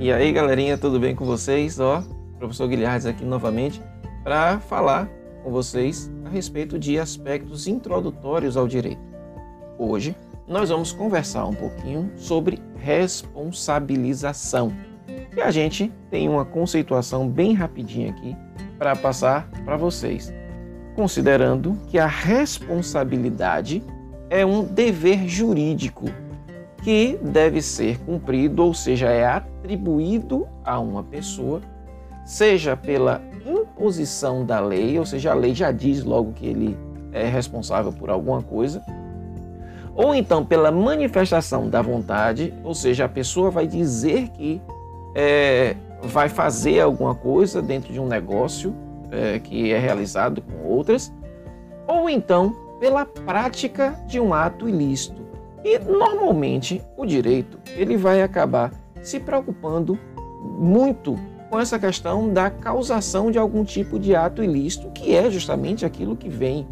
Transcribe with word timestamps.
E 0.00 0.10
aí, 0.10 0.32
galerinha, 0.32 0.76
tudo 0.78 0.98
bem 0.98 1.14
com 1.14 1.26
vocês? 1.26 1.78
Ó, 1.78 2.02
professor 2.38 2.66
Guilherme 2.66 3.06
aqui 3.06 3.22
novamente 3.22 3.82
para 4.24 4.58
falar 4.58 5.06
com 5.44 5.50
vocês 5.50 6.10
a 6.24 6.30
respeito 6.30 6.78
de 6.78 6.98
aspectos 6.98 7.66
introdutórios 7.66 8.56
ao 8.56 8.66
direito. 8.66 9.02
Hoje 9.78 10.16
nós 10.48 10.70
vamos 10.70 10.90
conversar 10.90 11.44
um 11.44 11.52
pouquinho 11.52 12.10
sobre 12.16 12.62
responsabilização. 12.78 14.72
E 15.36 15.42
a 15.42 15.50
gente 15.50 15.92
tem 16.10 16.30
uma 16.30 16.46
conceituação 16.46 17.28
bem 17.28 17.52
rapidinha 17.52 18.08
aqui 18.08 18.34
para 18.78 18.96
passar 18.96 19.50
para 19.66 19.76
vocês, 19.76 20.32
considerando 20.96 21.78
que 21.88 21.98
a 21.98 22.06
responsabilidade 22.06 23.84
é 24.30 24.46
um 24.46 24.64
dever 24.64 25.28
jurídico 25.28 26.06
que 26.82 27.18
deve 27.22 27.60
ser 27.60 27.98
cumprido, 27.98 28.64
ou 28.64 28.74
seja, 28.74 29.08
é 29.08 29.26
atribuído 29.26 30.48
a 30.64 30.78
uma 30.78 31.02
pessoa, 31.02 31.60
seja 32.24 32.76
pela 32.76 33.20
imposição 33.44 34.44
da 34.44 34.60
lei, 34.60 34.98
ou 34.98 35.06
seja, 35.06 35.32
a 35.32 35.34
lei 35.34 35.54
já 35.54 35.70
diz 35.72 36.04
logo 36.04 36.32
que 36.32 36.46
ele 36.46 36.76
é 37.12 37.26
responsável 37.26 37.92
por 37.92 38.10
alguma 38.10 38.42
coisa, 38.42 38.82
ou 39.94 40.14
então 40.14 40.44
pela 40.44 40.70
manifestação 40.70 41.68
da 41.68 41.82
vontade, 41.82 42.54
ou 42.64 42.74
seja, 42.74 43.04
a 43.04 43.08
pessoa 43.08 43.50
vai 43.50 43.66
dizer 43.66 44.28
que 44.28 44.60
é, 45.14 45.74
vai 46.02 46.28
fazer 46.28 46.80
alguma 46.80 47.14
coisa 47.14 47.60
dentro 47.60 47.92
de 47.92 48.00
um 48.00 48.06
negócio 48.06 48.74
é, 49.10 49.38
que 49.38 49.72
é 49.72 49.78
realizado 49.78 50.40
com 50.40 50.68
outras, 50.68 51.12
ou 51.86 52.08
então 52.08 52.54
pela 52.78 53.04
prática 53.04 53.94
de 54.06 54.18
um 54.18 54.32
ato 54.32 54.68
ilícito. 54.68 55.19
E 55.64 55.78
normalmente 55.78 56.82
o 56.96 57.04
direito 57.04 57.58
ele 57.76 57.96
vai 57.96 58.22
acabar 58.22 58.72
se 59.02 59.20
preocupando 59.20 59.98
muito 60.58 61.18
com 61.50 61.58
essa 61.58 61.78
questão 61.78 62.32
da 62.32 62.48
causação 62.48 63.30
de 63.30 63.38
algum 63.38 63.64
tipo 63.64 63.98
de 63.98 64.14
ato 64.14 64.42
ilícito, 64.42 64.90
que 64.90 65.14
é 65.14 65.30
justamente 65.30 65.84
aquilo 65.84 66.16
que 66.16 66.28
vem 66.28 66.66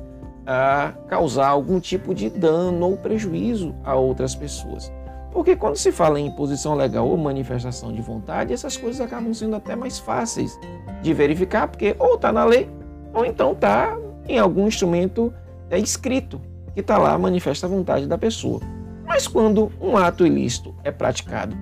a 0.47 0.95
causar 1.09 1.49
algum 1.49 1.81
tipo 1.81 2.15
de 2.15 2.31
dano 2.31 2.87
ou 2.87 2.97
prejuízo 2.97 3.75
a 3.85 3.95
outras 3.95 4.35
pessoas. 4.35 4.91
Porque 5.33 5.55
quando 5.55 5.77
se 5.77 5.93
fala 5.93 6.19
em 6.19 6.29
imposição 6.29 6.75
legal 6.75 7.07
ou 7.07 7.17
manifestação 7.17 7.93
de 7.93 8.01
vontade, 8.01 8.53
essas 8.53 8.77
coisas 8.77 9.01
acabam 9.01 9.35
sendo 9.35 9.57
até 9.57 9.77
mais 9.77 9.99
fáceis 9.99 10.59
de 11.03 11.13
verificar, 11.13 11.69
porque 11.69 11.95
ou 11.99 12.15
está 12.15 12.33
na 12.33 12.45
lei, 12.45 12.71
ou 13.13 13.27
então 13.27 13.53
está 13.53 13.99
em 14.27 14.39
algum 14.39 14.67
instrumento 14.67 15.33
é 15.71 15.79
escrito, 15.79 16.41
que 16.73 16.81
está 16.81 16.97
lá, 16.97 17.19
manifesta 17.19 17.67
a 17.67 17.69
vontade 17.69 18.07
da 18.07 18.17
pessoa. 18.17 18.61
Mas 19.09 19.27
quando 19.27 19.73
um 19.81 19.97
ato 19.97 20.27
ilícito 20.27 20.75
é 20.85 20.93
praticado, 20.93 21.57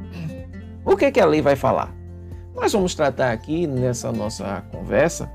o 0.84 0.96
que, 0.96 1.12
que 1.12 1.20
a 1.20 1.24
lei 1.24 1.40
vai 1.40 1.54
falar? 1.54 1.94
Nós 2.54 2.72
vamos 2.72 2.94
tratar 2.94 3.30
aqui 3.30 3.66
nessa 3.66 4.10
nossa 4.10 4.64
conversa 4.72 5.30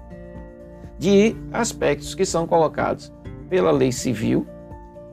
de 1.00 1.36
aspectos 1.54 2.14
que 2.14 2.26
são 2.26 2.46
colocados 2.46 3.12
pela 3.50 3.72
lei 3.72 3.94
civil, 3.94 4.46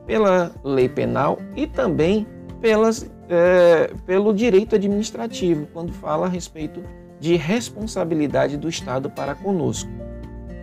pela 0.05 0.51
lei 0.63 0.89
penal 0.89 1.39
e 1.55 1.65
também 1.65 2.27
pelas, 2.59 3.09
é, 3.29 3.93
pelo 4.05 4.33
direito 4.33 4.75
administrativo, 4.75 5.67
quando 5.71 5.93
fala 5.93 6.25
a 6.25 6.29
respeito 6.29 6.83
de 7.19 7.35
responsabilidade 7.35 8.57
do 8.57 8.67
Estado 8.67 9.09
para 9.09 9.35
conosco, 9.35 9.89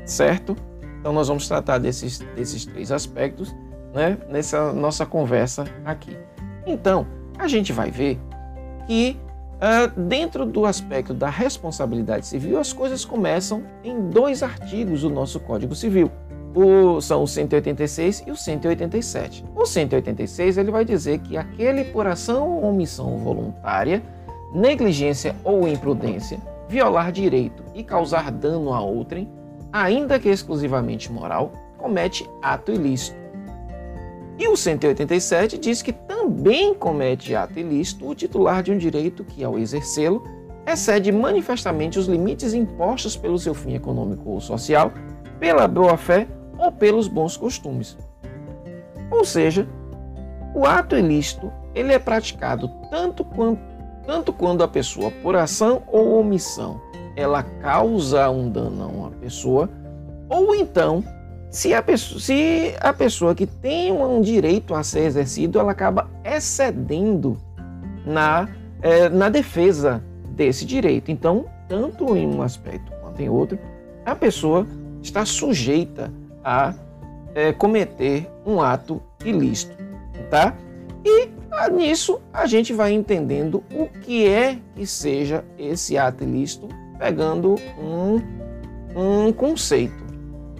certo? 0.04 0.54
Então 1.00 1.12
nós 1.12 1.28
vamos 1.28 1.48
tratar 1.48 1.78
desses, 1.78 2.18
desses 2.34 2.66
três 2.66 2.92
aspectos 2.92 3.54
né, 3.96 4.18
nessa 4.28 4.74
nossa 4.74 5.06
conversa 5.06 5.64
aqui. 5.82 6.14
Então, 6.66 7.06
a 7.38 7.48
gente 7.48 7.72
vai 7.72 7.90
ver 7.90 8.20
que 8.86 9.16
uh, 9.56 10.00
dentro 10.00 10.44
do 10.44 10.66
aspecto 10.66 11.14
da 11.14 11.30
responsabilidade 11.30 12.26
civil, 12.26 12.60
as 12.60 12.74
coisas 12.74 13.06
começam 13.06 13.64
em 13.82 14.10
dois 14.10 14.42
artigos 14.42 15.00
do 15.00 15.08
nosso 15.08 15.40
Código 15.40 15.74
Civil. 15.74 16.12
O, 16.54 17.00
são 17.00 17.22
o 17.22 17.28
186 17.28 18.24
e 18.26 18.30
o 18.30 18.36
187. 18.36 19.44
O 19.54 19.64
186 19.64 20.58
ele 20.58 20.70
vai 20.70 20.84
dizer 20.84 21.18
que 21.20 21.36
aquele 21.36 21.84
por 21.84 22.06
ação 22.06 22.48
ou 22.48 22.64
omissão 22.70 23.16
voluntária, 23.18 24.02
negligência 24.54 25.34
ou 25.42 25.66
imprudência, 25.66 26.38
violar 26.68 27.12
direito 27.12 27.62
e 27.74 27.82
causar 27.82 28.30
dano 28.30 28.72
a 28.74 28.80
outrem, 28.80 29.30
ainda 29.72 30.18
que 30.18 30.28
exclusivamente 30.28 31.10
moral, 31.10 31.52
comete 31.78 32.28
ato 32.42 32.72
ilícito 32.72 33.25
e 34.38 34.48
o 34.48 34.56
187 34.56 35.58
diz 35.58 35.80
que 35.80 35.92
também 35.92 36.74
comete 36.74 37.34
ato 37.34 37.58
ilícito 37.58 38.08
o 38.08 38.14
titular 38.14 38.62
de 38.62 38.72
um 38.72 38.78
direito 38.78 39.24
que, 39.24 39.42
ao 39.42 39.58
exercê-lo, 39.58 40.22
excede 40.66 41.10
manifestamente 41.10 41.98
os 41.98 42.06
limites 42.06 42.52
impostos 42.52 43.16
pelo 43.16 43.38
seu 43.38 43.54
fim 43.54 43.74
econômico 43.74 44.28
ou 44.28 44.40
social, 44.40 44.92
pela 45.38 45.66
boa-fé 45.66 46.26
ou 46.58 46.70
pelos 46.70 47.08
bons 47.08 47.36
costumes. 47.36 47.96
Ou 49.10 49.24
seja, 49.24 49.66
o 50.54 50.66
ato 50.66 50.96
ilícito 50.96 51.50
ele 51.74 51.92
é 51.92 51.98
praticado 51.98 52.68
tanto 52.90 53.24
quanto, 53.24 53.60
tanto 54.06 54.32
quando 54.32 54.64
a 54.64 54.68
pessoa, 54.68 55.10
por 55.22 55.36
ação 55.36 55.82
ou 55.86 56.18
omissão, 56.18 56.80
ela 57.14 57.42
causa 57.42 58.28
um 58.30 58.50
dano 58.50 58.82
a 58.82 58.86
uma 58.86 59.10
pessoa, 59.10 59.70
ou 60.28 60.54
então 60.54 61.02
se 61.56 61.72
a, 61.72 61.80
pessoa, 61.80 62.20
se 62.20 62.74
a 62.80 62.92
pessoa 62.92 63.34
que 63.34 63.46
tem 63.46 63.90
um 63.90 64.20
direito 64.20 64.74
a 64.74 64.82
ser 64.82 65.06
exercido, 65.06 65.58
ela 65.58 65.72
acaba 65.72 66.10
excedendo 66.22 67.38
na, 68.04 68.46
é, 68.82 69.08
na 69.08 69.30
defesa 69.30 70.04
desse 70.32 70.66
direito. 70.66 71.10
Então, 71.10 71.46
tanto 71.66 72.14
em 72.14 72.26
um 72.26 72.42
aspecto 72.42 72.92
quanto 73.00 73.22
em 73.22 73.30
outro, 73.30 73.58
a 74.04 74.14
pessoa 74.14 74.66
está 75.02 75.24
sujeita 75.24 76.12
a 76.44 76.74
é, 77.34 77.54
cometer 77.54 78.30
um 78.44 78.60
ato 78.60 79.02
ilícito, 79.24 79.74
tá? 80.28 80.54
E 81.02 81.30
ah, 81.52 81.70
nisso 81.70 82.20
a 82.34 82.44
gente 82.44 82.74
vai 82.74 82.92
entendendo 82.92 83.64
o 83.72 83.86
que 84.02 84.28
é 84.28 84.58
que 84.74 84.86
seja 84.86 85.42
esse 85.58 85.96
ato 85.96 86.22
ilícito, 86.22 86.68
pegando 86.98 87.54
um, 87.78 88.20
um 88.94 89.32
conceito 89.32 90.04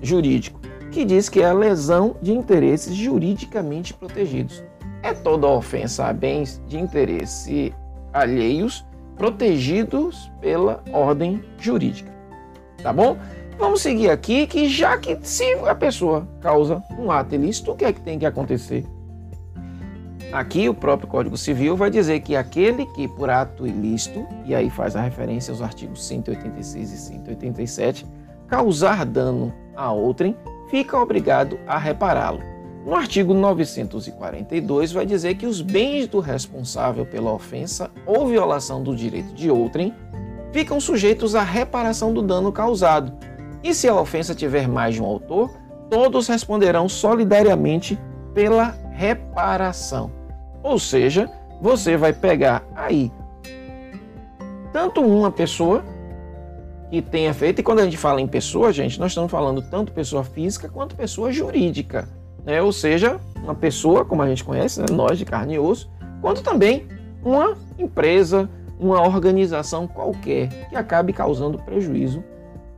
jurídico 0.00 0.56
que 0.90 1.04
diz 1.04 1.28
que 1.28 1.40
é 1.40 1.46
a 1.46 1.52
lesão 1.52 2.16
de 2.22 2.32
interesses 2.32 2.94
juridicamente 2.94 3.92
protegidos. 3.94 4.62
É 5.02 5.12
toda 5.12 5.46
ofensa 5.46 6.06
a 6.06 6.12
bens 6.12 6.60
de 6.66 6.78
interesse 6.78 7.72
alheios 8.12 8.84
protegidos 9.16 10.30
pela 10.40 10.82
ordem 10.92 11.42
jurídica. 11.58 12.12
Tá 12.82 12.92
bom? 12.92 13.16
Vamos 13.58 13.80
seguir 13.80 14.10
aqui 14.10 14.46
que 14.46 14.68
já 14.68 14.98
que 14.98 15.18
se 15.22 15.44
a 15.66 15.74
pessoa 15.74 16.28
causa 16.40 16.82
um 16.98 17.10
ato 17.10 17.34
ilícito, 17.34 17.72
o 17.72 17.76
que 17.76 17.84
é 17.84 17.92
que 17.92 18.00
tem 18.00 18.18
que 18.18 18.26
acontecer? 18.26 18.84
Aqui 20.32 20.68
o 20.68 20.74
próprio 20.74 21.08
Código 21.08 21.36
Civil 21.36 21.76
vai 21.76 21.88
dizer 21.88 22.20
que 22.20 22.36
aquele 22.36 22.84
que 22.86 23.08
por 23.08 23.30
ato 23.30 23.66
ilícito, 23.66 24.26
e 24.44 24.54
aí 24.54 24.68
faz 24.68 24.94
a 24.94 25.00
referência 25.00 25.52
aos 25.52 25.62
artigos 25.62 26.04
186 26.06 26.92
e 26.92 26.96
187, 26.98 28.06
causar 28.46 29.06
dano 29.06 29.54
a 29.74 29.90
outrem, 29.90 30.36
fica 30.68 30.98
obrigado 30.98 31.58
a 31.66 31.78
repará-lo. 31.78 32.40
No 32.84 32.94
artigo 32.94 33.34
942 33.34 34.92
vai 34.92 35.04
dizer 35.04 35.34
que 35.34 35.46
os 35.46 35.60
bens 35.60 36.06
do 36.06 36.20
responsável 36.20 37.04
pela 37.04 37.32
ofensa 37.32 37.90
ou 38.06 38.28
violação 38.28 38.82
do 38.82 38.94
direito 38.94 39.34
de 39.34 39.50
outrem 39.50 39.92
ficam 40.52 40.80
sujeitos 40.80 41.34
à 41.34 41.42
reparação 41.42 42.14
do 42.14 42.22
dano 42.22 42.52
causado. 42.52 43.12
E 43.62 43.74
se 43.74 43.88
a 43.88 43.94
ofensa 43.94 44.34
tiver 44.34 44.68
mais 44.68 44.94
de 44.94 45.02
um 45.02 45.04
autor, 45.04 45.50
todos 45.90 46.28
responderão 46.28 46.88
solidariamente 46.88 47.98
pela 48.32 48.76
reparação. 48.92 50.10
Ou 50.62 50.78
seja, 50.78 51.28
você 51.60 51.96
vai 51.96 52.12
pegar 52.12 52.62
aí 52.74 53.10
tanto 54.76 55.00
uma 55.00 55.30
pessoa 55.30 55.82
que 56.90 57.02
tenha 57.02 57.34
feito. 57.34 57.60
E 57.60 57.62
quando 57.62 57.80
a 57.80 57.84
gente 57.84 57.96
fala 57.96 58.20
em 58.20 58.26
pessoa, 58.26 58.72
gente, 58.72 58.98
nós 58.98 59.12
estamos 59.12 59.30
falando 59.30 59.62
tanto 59.62 59.92
pessoa 59.92 60.24
física 60.24 60.68
quanto 60.68 60.94
pessoa 60.96 61.32
jurídica. 61.32 62.08
Né? 62.44 62.62
Ou 62.62 62.72
seja, 62.72 63.20
uma 63.42 63.54
pessoa, 63.54 64.04
como 64.04 64.22
a 64.22 64.28
gente 64.28 64.44
conhece, 64.44 64.80
né? 64.80 64.86
nós 64.92 65.18
de 65.18 65.24
carne 65.24 65.54
e 65.54 65.58
osso, 65.58 65.90
quanto 66.20 66.42
também 66.42 66.86
uma 67.24 67.56
empresa, 67.78 68.48
uma 68.78 69.02
organização 69.02 69.86
qualquer 69.86 70.68
que 70.68 70.76
acabe 70.76 71.12
causando 71.12 71.58
prejuízo 71.58 72.22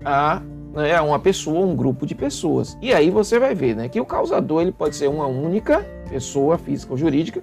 a, 0.04 0.40
né, 0.72 1.00
uma 1.00 1.18
pessoa, 1.18 1.66
um 1.66 1.76
grupo 1.76 2.06
de 2.06 2.14
pessoas. 2.14 2.78
E 2.80 2.92
aí 2.92 3.10
você 3.10 3.38
vai 3.38 3.54
ver 3.54 3.76
né, 3.76 3.88
que 3.88 4.00
o 4.00 4.06
causador 4.06 4.62
ele 4.62 4.72
pode 4.72 4.96
ser 4.96 5.08
uma 5.08 5.26
única 5.26 5.84
pessoa 6.08 6.56
física 6.56 6.92
ou 6.92 6.98
jurídica, 6.98 7.42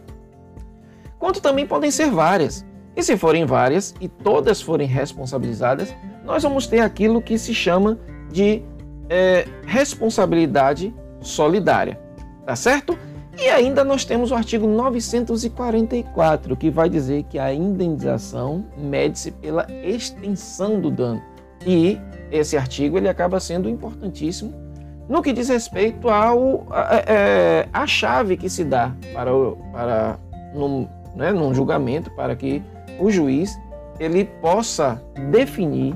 quanto 1.20 1.42
também 1.42 1.68
podem 1.68 1.92
ser 1.92 2.10
várias. 2.10 2.66
E 2.96 3.04
se 3.04 3.18
forem 3.18 3.46
várias 3.46 3.94
e 4.00 4.08
todas 4.08 4.62
forem 4.62 4.88
responsabilizadas, 4.88 5.94
nós 6.26 6.44
vamos 6.44 6.68
ter 6.68 6.80
aquilo 6.80 7.22
que 7.22 7.38
se 7.38 7.54
chama 7.54 7.98
de 8.32 8.62
é, 9.10 9.46
responsabilidade 9.66 10.94
solidária, 11.22 12.00
tá 12.46 12.56
certo? 12.56 12.98
E 13.38 13.50
ainda 13.50 13.84
nós 13.84 14.06
temos 14.06 14.32
o 14.32 14.36
artigo 14.36 14.66
944, 14.66 16.56
que 16.56 16.70
vai 16.70 16.90
dizer 16.90 17.24
que 17.24 17.38
a 17.38 17.54
indenização 17.54 18.66
mede-se 18.78 19.32
pela 19.32 19.68
extensão 19.84 20.80
do 20.80 20.90
dano. 20.90 21.22
E 21.66 22.00
esse 22.32 22.56
artigo 22.56 22.98
ele 22.98 23.10
acaba 23.10 23.40
sendo 23.40 23.70
importantíssimo 23.70 24.54
no 25.08 25.22
que 25.22 25.34
diz 25.34 25.50
respeito 25.50 26.10
ao 26.10 26.66
a, 26.72 26.96
é, 27.06 27.68
a 27.72 27.86
chave 27.86 28.38
que 28.38 28.50
se 28.50 28.64
dá 28.64 28.92
para, 29.14 29.32
para 29.72 30.20
num, 30.54 30.88
né, 31.16 31.32
num 31.32 31.54
julgamento 31.54 32.10
para 32.12 32.36
que 32.36 32.64
o 33.00 33.12
juiz 33.12 33.58
ele 34.00 34.26
possa 34.42 35.02
definir 35.32 35.96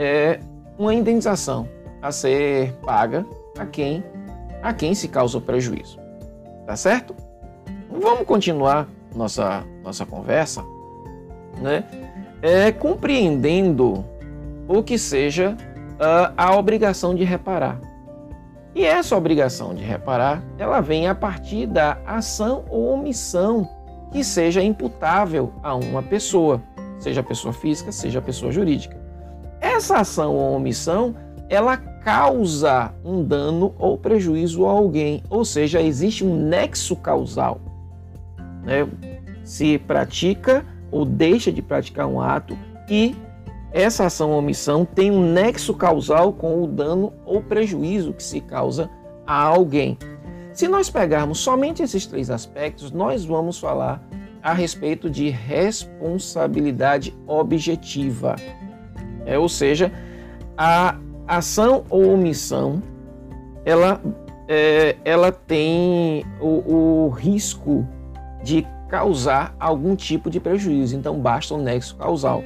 é, 0.00 0.40
uma 0.78 0.94
indenização 0.94 1.68
a 2.00 2.10
ser 2.10 2.72
paga 2.82 3.26
a 3.58 3.66
quem 3.66 4.02
a 4.62 4.72
quem 4.72 4.94
se 4.94 5.08
causou 5.08 5.42
prejuízo. 5.42 5.98
Tá 6.66 6.74
certo? 6.74 7.14
Vamos 7.90 8.26
continuar 8.26 8.88
nossa 9.14 9.62
nossa 9.84 10.06
conversa, 10.06 10.64
né? 11.60 11.84
É, 12.40 12.72
compreendendo 12.72 14.02
o 14.66 14.82
que 14.82 14.96
seja 14.96 15.50
uh, 15.50 16.32
a 16.34 16.56
obrigação 16.56 17.14
de 17.14 17.24
reparar. 17.24 17.78
E 18.74 18.84
essa 18.86 19.14
obrigação 19.14 19.74
de 19.74 19.82
reparar, 19.82 20.42
ela 20.56 20.80
vem 20.80 21.08
a 21.08 21.14
partir 21.14 21.66
da 21.66 21.98
ação 22.06 22.64
ou 22.70 22.94
omissão 22.94 23.68
que 24.10 24.24
seja 24.24 24.62
imputável 24.62 25.52
a 25.62 25.74
uma 25.74 26.02
pessoa, 26.02 26.62
seja 26.98 27.22
pessoa 27.22 27.52
física, 27.52 27.92
seja 27.92 28.22
pessoa 28.22 28.50
jurídica. 28.50 28.99
Essa 29.60 29.98
ação 29.98 30.34
ou 30.34 30.56
omissão, 30.56 31.14
ela 31.48 31.76
causa 31.76 32.94
um 33.04 33.22
dano 33.22 33.74
ou 33.78 33.98
prejuízo 33.98 34.66
a 34.66 34.70
alguém, 34.70 35.22
ou 35.28 35.44
seja, 35.44 35.82
existe 35.82 36.24
um 36.24 36.34
nexo 36.34 36.96
causal. 36.96 37.60
Né? 38.64 38.88
Se 39.44 39.78
pratica 39.78 40.64
ou 40.90 41.04
deixa 41.04 41.52
de 41.52 41.60
praticar 41.60 42.06
um 42.06 42.20
ato 42.20 42.56
e 42.88 43.14
essa 43.72 44.06
ação 44.06 44.30
ou 44.30 44.38
omissão 44.38 44.84
tem 44.84 45.10
um 45.10 45.32
nexo 45.32 45.74
causal 45.74 46.32
com 46.32 46.62
o 46.62 46.66
dano 46.66 47.12
ou 47.24 47.40
prejuízo 47.40 48.12
que 48.12 48.22
se 48.22 48.40
causa 48.40 48.90
a 49.26 49.42
alguém. 49.42 49.96
Se 50.52 50.66
nós 50.66 50.90
pegarmos 50.90 51.38
somente 51.38 51.82
esses 51.82 52.04
três 52.06 52.30
aspectos, 52.30 52.90
nós 52.90 53.24
vamos 53.24 53.58
falar 53.58 54.02
a 54.42 54.52
respeito 54.52 55.08
de 55.08 55.28
responsabilidade 55.28 57.16
objetiva. 57.26 58.34
É, 59.30 59.38
ou 59.38 59.48
seja, 59.48 59.92
a 60.58 60.96
ação 61.28 61.84
ou 61.88 62.14
omissão 62.14 62.82
ela, 63.64 64.00
é, 64.48 64.96
ela 65.04 65.30
tem 65.30 66.24
o, 66.40 67.04
o 67.06 67.08
risco 67.10 67.86
de 68.42 68.66
causar 68.88 69.54
algum 69.60 69.94
tipo 69.94 70.28
de 70.28 70.40
prejuízo, 70.40 70.96
então 70.96 71.20
basta 71.20 71.54
o 71.54 71.62
nexo 71.62 71.94
causal. 71.94 72.42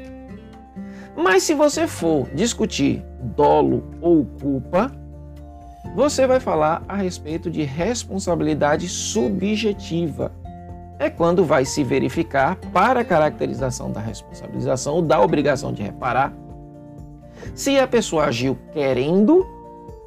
Mas 1.16 1.44
se 1.44 1.54
você 1.54 1.86
for 1.86 2.28
discutir 2.34 3.02
dolo 3.34 3.82
ou 4.02 4.26
culpa, 4.42 4.92
você 5.94 6.26
vai 6.26 6.38
falar 6.38 6.82
a 6.86 6.96
respeito 6.96 7.50
de 7.50 7.62
responsabilidade 7.62 8.88
subjetiva. 8.88 10.32
É 10.98 11.08
quando 11.08 11.44
vai 11.44 11.64
se 11.64 11.82
verificar 11.82 12.56
para 12.72 13.00
a 13.00 13.04
caracterização 13.04 13.90
da 13.90 14.00
responsabilização 14.00 14.96
ou 14.96 15.02
da 15.02 15.20
obrigação 15.20 15.72
de 15.72 15.82
reparar 15.82 16.32
se 17.54 17.78
a 17.78 17.86
pessoa 17.86 18.24
agiu 18.24 18.58
querendo 18.72 19.46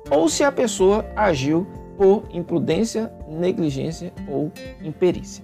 ou 0.09 0.29
se 0.29 0.43
a 0.43 0.51
pessoa 0.51 1.05
agiu 1.15 1.67
por 1.97 2.23
imprudência, 2.31 3.11
negligência 3.27 4.13
ou 4.27 4.51
imperícia. 4.81 5.43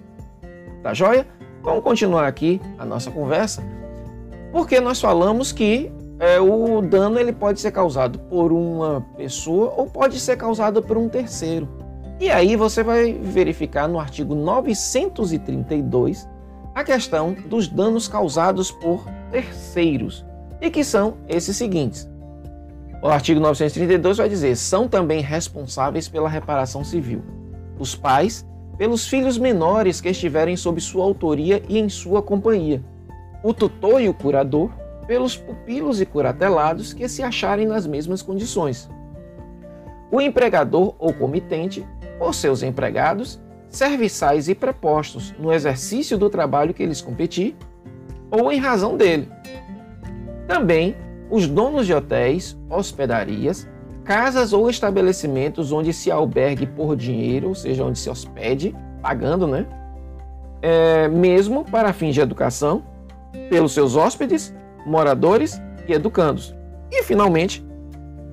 Tá 0.82 0.94
joia? 0.94 1.26
Vamos 1.62 1.82
continuar 1.82 2.26
aqui 2.26 2.60
a 2.78 2.84
nossa 2.84 3.10
conversa 3.10 3.62
porque 4.54 4.80
nós 4.80 5.00
falamos 5.00 5.50
que 5.50 5.90
é, 6.20 6.38
o 6.38 6.80
dano 6.80 7.18
ele 7.18 7.32
pode 7.32 7.60
ser 7.60 7.72
causado 7.72 8.20
por 8.20 8.52
uma 8.52 9.00
pessoa 9.16 9.74
ou 9.76 9.86
pode 9.86 10.20
ser 10.20 10.36
causado 10.36 10.80
por 10.80 10.96
um 10.96 11.08
terceiro. 11.08 11.68
E 12.20 12.30
aí 12.30 12.54
você 12.54 12.84
vai 12.84 13.14
verificar 13.14 13.88
no 13.88 13.98
artigo 13.98 14.32
932 14.32 16.28
a 16.72 16.84
questão 16.84 17.32
dos 17.32 17.66
danos 17.66 18.06
causados 18.06 18.70
por 18.70 19.04
terceiros, 19.32 20.24
e 20.60 20.70
que 20.70 20.84
são 20.84 21.18
esses 21.28 21.56
seguintes. 21.56 22.08
O 23.02 23.08
artigo 23.08 23.40
932 23.40 24.16
vai 24.16 24.28
dizer: 24.28 24.56
são 24.56 24.88
também 24.88 25.20
responsáveis 25.20 26.08
pela 26.08 26.28
reparação 26.28 26.84
civil 26.84 27.22
os 27.78 27.94
pais 27.94 28.46
pelos 28.78 29.06
filhos 29.06 29.36
menores 29.36 30.00
que 30.00 30.08
estiverem 30.08 30.56
sob 30.56 30.80
sua 30.80 31.04
autoria 31.04 31.62
e 31.68 31.78
em 31.78 31.88
sua 31.88 32.22
companhia 32.22 32.82
o 33.44 33.52
tutor 33.52 34.00
e 34.00 34.08
o 34.08 34.14
curador 34.14 34.70
pelos 35.06 35.36
pupilos 35.36 36.00
e 36.00 36.06
curatelados 36.06 36.94
que 36.94 37.06
se 37.06 37.22
acharem 37.22 37.66
nas 37.66 37.86
mesmas 37.86 38.22
condições. 38.22 38.88
O 40.10 40.18
empregador 40.18 40.94
ou 40.98 41.12
comitente 41.12 41.86
por 42.18 42.34
seus 42.34 42.62
empregados, 42.62 43.38
serviçais 43.68 44.48
e 44.48 44.54
prepostos 44.54 45.34
no 45.38 45.52
exercício 45.52 46.16
do 46.16 46.30
trabalho 46.30 46.72
que 46.72 46.86
lhes 46.86 47.02
competir 47.02 47.54
ou 48.30 48.50
em 48.50 48.58
razão 48.58 48.96
dele. 48.96 49.28
Também 50.46 50.94
os 51.30 51.46
donos 51.46 51.86
de 51.86 51.94
hotéis, 51.94 52.56
hospedarias, 52.68 53.68
casas 54.04 54.52
ou 54.52 54.68
estabelecimentos 54.68 55.72
onde 55.72 55.92
se 55.92 56.10
albergue 56.10 56.66
por 56.66 56.94
dinheiro, 56.94 57.48
ou 57.48 57.54
seja, 57.54 57.84
onde 57.84 57.98
se 57.98 58.10
hospede, 58.10 58.74
pagando, 59.00 59.46
né? 59.46 59.66
É, 60.60 61.08
mesmo 61.08 61.64
para 61.64 61.92
fins 61.92 62.14
de 62.14 62.20
educação, 62.20 62.82
pelos 63.48 63.72
seus 63.72 63.96
hóspedes, 63.96 64.54
moradores 64.86 65.60
e 65.88 65.92
educandos. 65.92 66.54
E, 66.90 67.02
finalmente, 67.02 67.64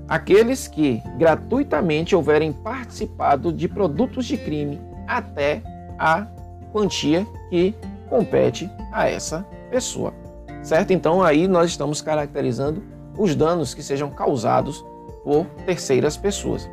aqueles 0.08 0.68
que 0.68 1.02
gratuitamente 1.18 2.16
houverem 2.16 2.52
participado 2.52 3.52
de 3.52 3.68
produtos 3.68 4.26
de 4.26 4.38
crime 4.38 4.80
até 5.08 5.62
a 5.98 6.28
quantia 6.72 7.26
que 7.50 7.76
compete 8.10 8.70
a 8.92 9.10
essa 9.10 9.46
pessoa. 9.70 10.21
Certo? 10.64 10.92
Então, 10.92 11.22
aí 11.22 11.48
nós 11.48 11.72
estamos 11.72 12.02
caracterizando 12.02 12.84
os 13.18 13.36
danos 13.36 13.74
que 13.74 13.84
sejam 13.84 14.10
causados 14.10 14.84
por 15.24 15.46
terceiras 15.66 16.18
pessoas. 16.18 16.70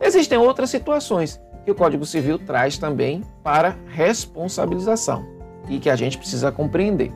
Existem 0.00 0.38
outras 0.38 0.70
situações 0.70 1.40
que 1.64 1.70
o 1.70 1.74
Código 1.74 2.04
Civil 2.04 2.38
traz 2.38 2.76
também 2.76 3.22
para 3.42 3.76
responsabilização 3.86 5.24
e 5.68 5.78
que 5.78 5.88
a 5.88 5.96
gente 5.96 6.18
precisa 6.18 6.52
compreender. 6.52 7.10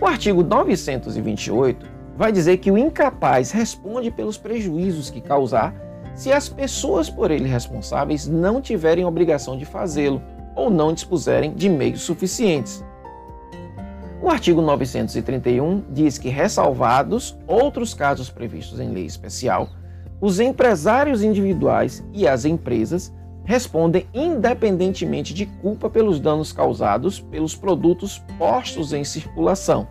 O 0.00 0.06
artigo 0.06 0.42
928 0.42 1.86
vai 2.16 2.30
dizer 2.30 2.58
que 2.58 2.70
o 2.70 2.76
incapaz 2.76 3.52
responde 3.52 4.10
pelos 4.10 4.36
prejuízos 4.36 5.08
que 5.08 5.20
causar 5.20 5.74
se 6.14 6.30
as 6.30 6.48
pessoas 6.48 7.08
por 7.08 7.30
ele 7.30 7.48
responsáveis 7.48 8.26
não 8.26 8.60
tiverem 8.60 9.04
obrigação 9.04 9.56
de 9.56 9.64
fazê-lo 9.64 10.20
ou 10.54 10.68
não 10.68 10.92
dispuserem 10.92 11.54
de 11.54 11.68
meios 11.68 12.02
suficientes. 12.02 12.84
O 14.22 14.30
artigo 14.30 14.62
931 14.62 15.82
diz 15.90 16.16
que, 16.16 16.28
ressalvados 16.28 17.36
outros 17.44 17.92
casos 17.92 18.30
previstos 18.30 18.78
em 18.78 18.92
lei 18.92 19.04
especial, 19.04 19.68
os 20.20 20.38
empresários 20.38 21.24
individuais 21.24 22.04
e 22.12 22.28
as 22.28 22.44
empresas 22.44 23.12
respondem 23.44 24.06
independentemente 24.14 25.34
de 25.34 25.44
culpa 25.44 25.90
pelos 25.90 26.20
danos 26.20 26.52
causados 26.52 27.18
pelos 27.18 27.56
produtos 27.56 28.22
postos 28.38 28.92
em 28.92 29.02
circulação. 29.02 29.88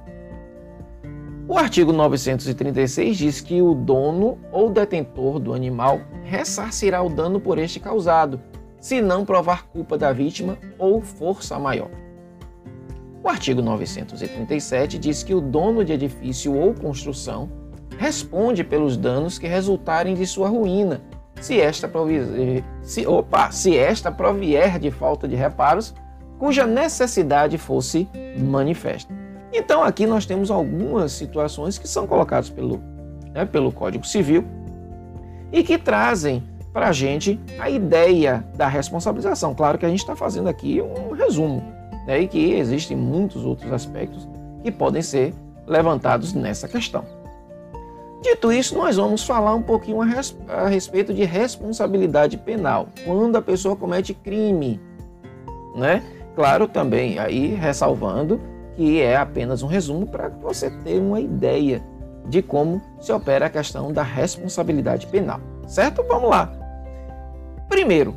O 1.45 1.57
artigo 1.57 1.91
936 1.91 3.17
diz 3.17 3.41
que 3.41 3.61
o 3.61 3.75
dono 3.75 4.37
ou 4.49 4.69
detentor 4.69 5.39
do 5.39 5.53
animal 5.53 5.99
ressarcirá 6.23 7.03
o 7.03 7.09
dano 7.09 7.41
por 7.41 7.59
este 7.59 7.81
causado, 7.81 8.39
se 8.79 9.01
não 9.01 9.25
provar 9.25 9.67
culpa 9.67 9.97
da 9.97 10.13
vítima 10.13 10.57
ou 10.79 11.01
força 11.01 11.59
maior. 11.59 11.89
O 13.23 13.29
artigo 13.29 13.61
937 13.61 14.97
diz 14.97 15.21
que 15.21 15.35
o 15.35 15.41
dono 15.41 15.85
de 15.85 15.93
edifício 15.93 16.55
ou 16.55 16.73
construção 16.73 17.49
responde 17.97 18.63
pelos 18.63 18.97
danos 18.97 19.37
que 19.37 19.47
resultarem 19.47 20.15
de 20.15 20.25
sua 20.25 20.49
ruína, 20.49 21.01
se 21.39 21.59
esta, 21.59 21.87
provier, 21.87 22.63
se, 22.81 23.05
opa, 23.05 23.51
se 23.51 23.77
esta 23.77 24.11
provier 24.11 24.79
de 24.79 24.89
falta 24.89 25.27
de 25.27 25.35
reparos, 25.35 25.93
cuja 26.39 26.65
necessidade 26.65 27.59
fosse 27.59 28.09
manifesta. 28.39 29.13
Então 29.53 29.83
aqui 29.83 30.07
nós 30.07 30.25
temos 30.25 30.49
algumas 30.49 31.11
situações 31.11 31.77
que 31.77 31.87
são 31.87 32.07
colocadas 32.07 32.49
pelo, 32.49 32.81
né, 33.33 33.45
pelo 33.45 33.71
Código 33.71 34.05
Civil 34.05 34.43
e 35.51 35.63
que 35.63 35.77
trazem 35.77 36.43
para 36.73 36.87
a 36.87 36.91
gente 36.91 37.39
a 37.59 37.69
ideia 37.69 38.43
da 38.55 38.67
responsabilização. 38.67 39.53
Claro 39.53 39.77
que 39.77 39.85
a 39.85 39.89
gente 39.89 39.99
está 39.99 40.15
fazendo 40.15 40.49
aqui 40.49 40.81
um 40.81 41.13
resumo 41.13 41.80
né, 42.05 42.21
e 42.21 42.27
que 42.27 42.53
existem 42.53 42.97
muitos 42.97 43.45
outros 43.45 43.71
aspectos 43.71 44.27
que 44.63 44.71
podem 44.71 45.01
ser 45.01 45.33
levantados 45.67 46.33
nessa 46.33 46.67
questão. 46.67 47.03
Dito 48.21 48.51
isso, 48.51 48.77
nós 48.77 48.97
vamos 48.97 49.23
falar 49.23 49.55
um 49.55 49.63
pouquinho 49.63 50.01
a, 50.01 50.05
res 50.05 50.37
a 50.47 50.67
respeito 50.67 51.11
de 51.13 51.23
responsabilidade 51.23 52.37
penal, 52.37 52.87
quando 53.03 53.35
a 53.35 53.41
pessoa 53.41 53.75
comete 53.75 54.13
crime, 54.13 54.79
né? 55.75 56.03
Claro, 56.35 56.67
também 56.67 57.17
aí 57.17 57.47
ressalvando 57.47 58.39
que 58.75 59.01
é 59.01 59.17
apenas 59.17 59.63
um 59.63 59.67
resumo 59.67 60.05
para 60.05 60.29
você 60.29 60.69
ter 60.69 60.99
uma 60.99 61.19
ideia 61.19 61.83
de 62.27 62.41
como 62.41 62.81
se 62.99 63.11
opera 63.11 63.47
a 63.47 63.49
questão 63.49 63.91
da 63.91 64.03
responsabilidade 64.03 65.07
penal, 65.07 65.39
certo? 65.67 66.03
Vamos 66.07 66.29
lá. 66.29 66.51
Primeiro, 67.67 68.15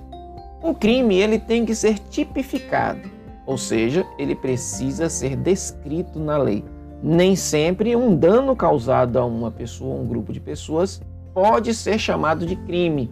o 0.63 0.75
crime 0.75 1.17
ele 1.17 1.39
tem 1.39 1.65
que 1.65 1.75
ser 1.75 1.99
tipificado, 1.99 3.09
ou 3.47 3.59
seja, 3.59 4.07
ele 4.19 4.35
precisa 4.35 5.09
ser 5.09 5.37
descrito 5.37 6.19
na 6.19 6.37
lei. 6.37 6.65
Nem 7.03 7.37
sempre 7.37 7.95
um 7.95 8.17
dano 8.17 8.57
causado 8.57 9.19
a 9.19 9.25
uma 9.25 9.51
pessoa 9.51 9.95
ou 9.95 10.03
um 10.03 10.07
grupo 10.07 10.33
de 10.33 10.41
pessoas 10.41 11.03
pode 11.35 11.75
ser 11.75 11.99
chamado 11.99 12.47
de 12.47 12.57
crime. 12.57 13.11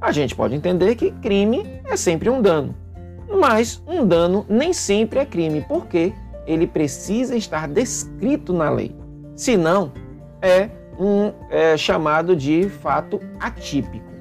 A 0.00 0.12
gente 0.12 0.34
pode 0.34 0.54
entender 0.54 0.96
que 0.96 1.12
crime 1.12 1.80
é 1.84 1.96
sempre 1.96 2.28
um 2.28 2.42
dano, 2.42 2.74
mas 3.40 3.82
um 3.86 4.04
dano 4.04 4.44
nem 4.48 4.72
sempre 4.72 5.20
é 5.20 5.24
crime, 5.24 5.64
porque 5.66 6.12
ele 6.46 6.66
precisa 6.66 7.36
estar 7.36 7.68
descrito 7.68 8.52
na 8.52 8.68
lei. 8.68 8.94
Senão, 9.36 9.92
é 10.42 10.68
um 10.98 11.32
é, 11.50 11.76
chamado 11.76 12.36
de 12.36 12.68
fato 12.68 13.20
atípico. 13.40 14.11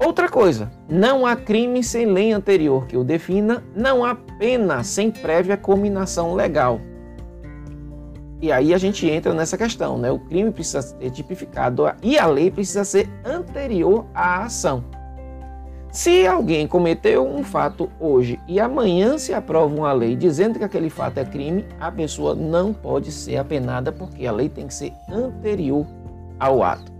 Outra 0.00 0.28
coisa, 0.28 0.70
não 0.88 1.26
há 1.26 1.34
crime 1.34 1.82
sem 1.82 2.06
lei 2.06 2.32
anterior 2.32 2.86
que 2.86 2.96
o 2.96 3.02
defina, 3.02 3.64
não 3.74 4.04
há 4.04 4.14
pena 4.14 4.84
sem 4.84 5.10
prévia 5.10 5.56
combinação 5.56 6.34
legal. 6.34 6.80
E 8.40 8.52
aí 8.52 8.72
a 8.72 8.78
gente 8.78 9.08
entra 9.08 9.34
nessa 9.34 9.58
questão, 9.58 9.98
né? 9.98 10.10
O 10.12 10.20
crime 10.20 10.52
precisa 10.52 10.82
ser 10.82 11.10
tipificado 11.10 11.84
e 12.00 12.16
a 12.16 12.26
lei 12.26 12.48
precisa 12.50 12.84
ser 12.84 13.10
anterior 13.24 14.06
à 14.14 14.44
ação. 14.44 14.84
Se 15.90 16.26
alguém 16.26 16.68
cometeu 16.68 17.26
um 17.26 17.42
fato 17.42 17.90
hoje 17.98 18.38
e 18.46 18.60
amanhã 18.60 19.18
se 19.18 19.34
aprova 19.34 19.74
uma 19.74 19.92
lei 19.92 20.14
dizendo 20.14 20.58
que 20.58 20.64
aquele 20.64 20.90
fato 20.90 21.18
é 21.18 21.24
crime, 21.24 21.64
a 21.80 21.90
pessoa 21.90 22.36
não 22.36 22.72
pode 22.72 23.10
ser 23.10 23.38
apenada 23.38 23.90
porque 23.90 24.26
a 24.26 24.32
lei 24.32 24.48
tem 24.48 24.68
que 24.68 24.74
ser 24.74 24.92
anterior 25.10 25.84
ao 26.38 26.62
ato. 26.62 26.92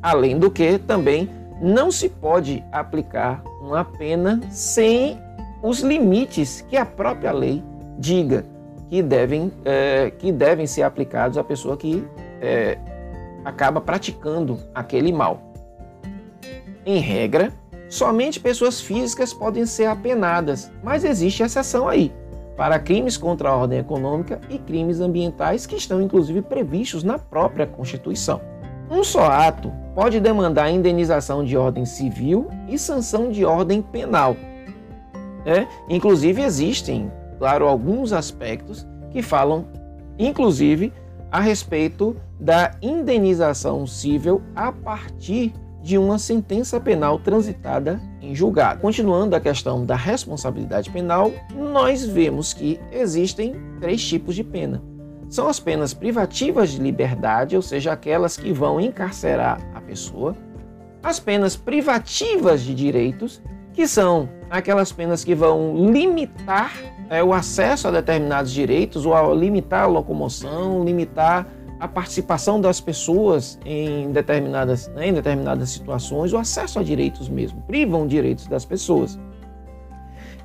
Além 0.00 0.38
do 0.38 0.50
que, 0.50 0.78
também 0.78 1.28
não 1.60 1.90
se 1.90 2.08
pode 2.08 2.64
aplicar 2.72 3.42
uma 3.60 3.84
pena 3.84 4.40
sem 4.50 5.18
os 5.62 5.80
limites 5.80 6.60
que 6.68 6.76
a 6.76 6.84
própria 6.84 7.32
lei 7.32 7.62
diga 7.98 8.44
que 8.90 9.02
devem, 9.02 9.50
é, 9.64 10.10
que 10.10 10.30
devem 10.30 10.66
ser 10.66 10.82
aplicados 10.82 11.38
à 11.38 11.44
pessoa 11.44 11.76
que 11.76 12.06
é, 12.40 12.78
acaba 13.44 13.80
praticando 13.80 14.58
aquele 14.74 15.12
mal. 15.12 15.40
Em 16.84 16.98
regra, 16.98 17.52
somente 17.88 18.38
pessoas 18.38 18.80
físicas 18.80 19.32
podem 19.32 19.64
ser 19.64 19.86
apenadas, 19.86 20.70
mas 20.82 21.04
existe 21.04 21.42
exceção 21.42 21.88
aí 21.88 22.12
para 22.56 22.78
crimes 22.78 23.16
contra 23.16 23.48
a 23.48 23.56
ordem 23.56 23.78
econômica 23.78 24.40
e 24.48 24.58
crimes 24.58 25.00
ambientais 25.00 25.66
que 25.66 25.76
estão 25.76 26.00
inclusive 26.00 26.42
previstos 26.42 27.02
na 27.02 27.18
própria 27.18 27.66
Constituição. 27.66 28.40
Um 28.90 29.02
só 29.02 29.24
ato 29.24 29.72
pode 29.94 30.20
demandar 30.20 30.70
indenização 30.70 31.44
de 31.44 31.56
ordem 31.56 31.84
civil 31.84 32.48
e 32.68 32.78
sanção 32.78 33.30
de 33.30 33.44
ordem 33.44 33.80
penal. 33.80 34.36
É? 35.46 35.66
Inclusive, 35.88 36.42
existem, 36.42 37.10
claro, 37.38 37.66
alguns 37.66 38.12
aspectos 38.12 38.86
que 39.10 39.22
falam, 39.22 39.66
inclusive, 40.18 40.92
a 41.30 41.40
respeito 41.40 42.16
da 42.40 42.72
indenização 42.82 43.86
civil 43.86 44.42
a 44.54 44.72
partir 44.72 45.52
de 45.82 45.98
uma 45.98 46.18
sentença 46.18 46.80
penal 46.80 47.18
transitada 47.18 48.00
em 48.22 48.34
julgado. 48.34 48.80
Continuando 48.80 49.36
a 49.36 49.40
questão 49.40 49.84
da 49.84 49.94
responsabilidade 49.94 50.90
penal, 50.90 51.30
nós 51.54 52.04
vemos 52.04 52.54
que 52.54 52.80
existem 52.90 53.54
três 53.80 54.02
tipos 54.02 54.34
de 54.34 54.42
pena 54.42 54.82
são 55.34 55.48
as 55.48 55.58
penas 55.58 55.92
privativas 55.92 56.70
de 56.70 56.80
liberdade, 56.80 57.56
ou 57.56 57.62
seja, 57.62 57.92
aquelas 57.92 58.36
que 58.36 58.52
vão 58.52 58.80
encarcerar 58.80 59.58
pessoa, 59.86 60.36
as 61.02 61.20
penas 61.20 61.56
privativas 61.56 62.62
de 62.62 62.74
direitos, 62.74 63.42
que 63.72 63.86
são 63.86 64.28
aquelas 64.48 64.92
penas 64.92 65.24
que 65.24 65.34
vão 65.34 65.90
limitar 65.90 66.72
é, 67.10 67.22
o 67.22 67.32
acesso 67.32 67.88
a 67.88 67.90
determinados 67.90 68.52
direitos, 68.52 69.04
ou 69.04 69.34
limitar 69.34 69.84
a 69.84 69.86
locomoção, 69.86 70.84
limitar 70.84 71.46
a 71.80 71.88
participação 71.88 72.60
das 72.60 72.80
pessoas 72.80 73.58
em 73.64 74.10
determinadas, 74.12 74.88
né, 74.88 75.08
em 75.08 75.12
determinadas 75.12 75.70
situações, 75.70 76.32
o 76.32 76.38
acesso 76.38 76.78
a 76.78 76.82
direitos 76.82 77.28
mesmo, 77.28 77.60
privam 77.62 78.06
direitos 78.06 78.46
das 78.46 78.64
pessoas. 78.64 79.18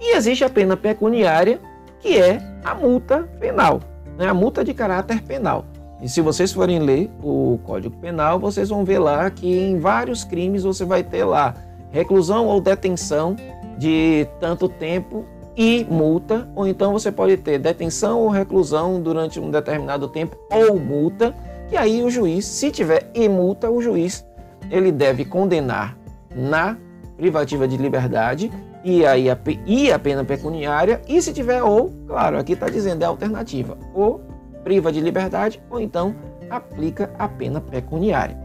E 0.01 0.15
existe 0.15 0.43
a 0.43 0.49
pena 0.49 0.75
pecuniária, 0.75 1.61
que 1.99 2.17
é 2.17 2.41
a 2.63 2.73
multa 2.73 3.29
penal 3.39 3.79
né, 4.19 4.27
a 4.27 4.33
multa 4.33 4.65
de 4.65 4.73
caráter 4.73 5.23
penal. 5.23 5.65
E 6.01 6.07
se 6.07 6.21
vocês 6.21 6.51
forem 6.51 6.79
ler 6.79 7.09
o 7.21 7.59
Código 7.63 7.95
Penal, 7.97 8.39
vocês 8.39 8.69
vão 8.69 8.85
ver 8.85 8.99
lá 8.99 9.29
que 9.29 9.47
em 9.47 9.79
vários 9.79 10.23
crimes 10.23 10.63
você 10.63 10.85
vai 10.85 11.03
ter 11.03 11.25
lá 11.25 11.55
reclusão 11.91 12.47
ou 12.47 12.61
detenção 12.61 13.35
de 13.77 14.27
tanto 14.39 14.69
tempo 14.69 15.25
e 15.57 15.85
multa, 15.89 16.47
ou 16.55 16.65
então 16.65 16.93
você 16.93 17.11
pode 17.11 17.35
ter 17.37 17.59
detenção 17.59 18.21
ou 18.21 18.29
reclusão 18.29 19.01
durante 19.01 19.39
um 19.39 19.51
determinado 19.51 20.07
tempo 20.07 20.37
ou 20.49 20.79
multa, 20.79 21.35
e 21.69 21.75
aí 21.75 22.01
o 22.01 22.09
juiz, 22.09 22.45
se 22.45 22.71
tiver 22.71 23.11
e 23.13 23.27
multa, 23.27 23.69
o 23.69 23.81
juiz 23.81 24.25
ele 24.71 24.91
deve 24.91 25.25
condenar 25.25 25.97
na 26.33 26.77
privativa 27.17 27.67
de 27.67 27.75
liberdade 27.75 28.49
e 28.83 29.05
aí 29.05 29.29
a, 29.29 29.37
e 29.65 29.91
a 29.91 29.99
pena 29.99 30.23
pecuniária, 30.23 31.01
e 31.07 31.21
se 31.21 31.33
tiver 31.33 31.61
ou, 31.61 31.93
claro, 32.07 32.37
aqui 32.37 32.53
está 32.53 32.69
dizendo 32.69 33.03
é 33.03 33.05
alternativa, 33.05 33.77
ou 33.93 34.21
priva 34.63 34.91
de 34.91 35.01
liberdade, 35.01 35.61
ou 35.69 35.79
então 35.79 36.15
aplica 36.49 37.11
a 37.17 37.27
pena 37.27 37.61
pecuniária. 37.61 38.37